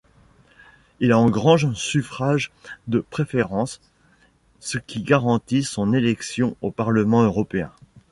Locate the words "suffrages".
1.73-2.51